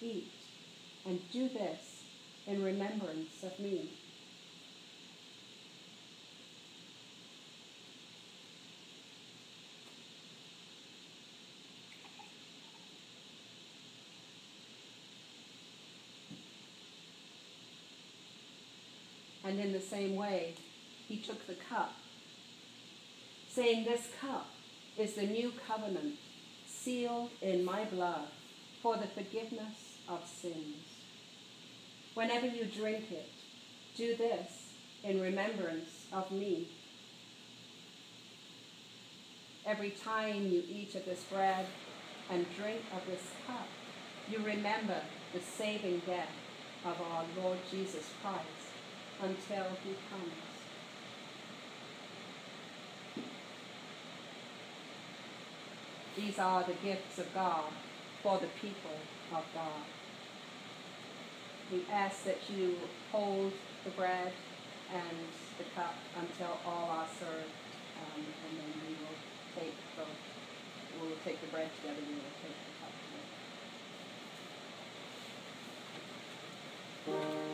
eat, 0.00 0.32
and 1.04 1.20
do 1.30 1.50
this 1.50 2.04
in 2.46 2.64
remembrance 2.64 3.42
of 3.42 3.58
me. 3.58 3.90
And 19.44 19.60
in 19.60 19.74
the 19.74 19.80
same 19.80 20.16
way, 20.16 20.54
he 21.06 21.18
took 21.18 21.46
the 21.46 21.54
cup, 21.54 21.92
saying, 23.50 23.84
This 23.84 24.08
cup 24.18 24.53
is 24.98 25.14
the 25.14 25.26
new 25.26 25.52
covenant 25.66 26.14
sealed 26.66 27.30
in 27.42 27.64
my 27.64 27.84
blood 27.84 28.28
for 28.82 28.96
the 28.96 29.06
forgiveness 29.06 29.98
of 30.08 30.26
sins. 30.26 30.76
Whenever 32.14 32.46
you 32.46 32.64
drink 32.64 33.10
it, 33.10 33.30
do 33.96 34.16
this 34.16 34.72
in 35.02 35.20
remembrance 35.20 36.06
of 36.12 36.30
me. 36.30 36.68
Every 39.66 39.90
time 39.90 40.48
you 40.48 40.62
eat 40.68 40.94
of 40.94 41.04
this 41.04 41.24
bread 41.24 41.66
and 42.30 42.46
drink 42.56 42.82
of 42.94 43.04
this 43.06 43.22
cup, 43.46 43.66
you 44.30 44.38
remember 44.38 45.00
the 45.32 45.40
saving 45.40 46.02
death 46.06 46.28
of 46.84 47.00
our 47.00 47.24
Lord 47.42 47.58
Jesus 47.70 48.10
Christ 48.22 48.44
until 49.22 49.66
he 49.82 49.94
comes. 50.10 50.53
These 56.16 56.38
are 56.38 56.62
the 56.62 56.74
gifts 56.84 57.18
of 57.18 57.32
God 57.34 57.64
for 58.22 58.38
the 58.38 58.46
people 58.62 58.96
of 59.32 59.44
God. 59.52 59.82
We 61.72 61.80
ask 61.92 62.24
that 62.24 62.38
you 62.50 62.76
hold 63.10 63.52
the 63.84 63.90
bread 63.90 64.32
and 64.94 65.16
the 65.58 65.64
cup 65.74 65.94
until 66.16 66.56
all 66.64 66.88
are 66.90 67.06
served, 67.18 67.50
um, 67.98 68.22
and 68.22 68.52
then 68.58 68.72
we 68.86 68.94
will 69.02 69.18
take 69.58 69.74
the 69.96 70.04
we 71.02 71.08
will 71.08 71.18
take 71.24 71.40
the 71.40 71.48
bread 71.48 71.68
together. 71.80 71.98
And 71.98 72.06
we 72.06 72.14
will 72.14 72.38
take 72.42 72.54
the 72.62 72.72
cup 72.80 72.92
together. 77.34 77.53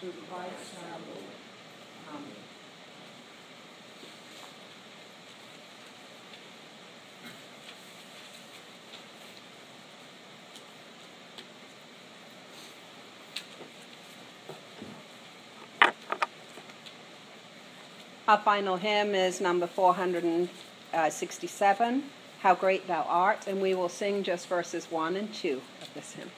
Through 0.00 0.12
Christ 0.30 0.76
our 0.82 0.98
Lord. 1.08 1.24
Amen. 2.08 2.24
Our 18.26 18.38
final 18.38 18.78
hymn 18.78 19.14
is 19.14 19.42
number 19.42 19.66
467, 19.66 20.48
uh, 20.94 22.00
How 22.40 22.54
Great 22.54 22.86
Thou 22.86 23.02
Art, 23.02 23.46
and 23.46 23.60
we 23.60 23.74
will 23.74 23.90
sing 23.90 24.22
just 24.22 24.46
verses 24.46 24.90
1 24.90 25.16
and 25.16 25.34
2 25.34 25.60
of 25.82 25.92
this 25.92 26.14
hymn. 26.14 26.30